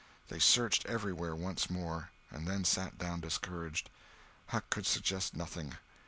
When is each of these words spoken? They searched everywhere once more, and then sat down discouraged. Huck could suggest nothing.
They 0.29 0.39
searched 0.39 0.87
everywhere 0.87 1.35
once 1.35 1.69
more, 1.69 2.09
and 2.31 2.47
then 2.47 2.63
sat 2.65 2.97
down 2.97 3.19
discouraged. 3.19 3.91
Huck 4.47 4.67
could 4.71 4.87
suggest 4.87 5.35
nothing. 5.35 5.77